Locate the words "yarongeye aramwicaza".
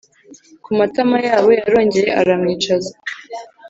1.59-2.93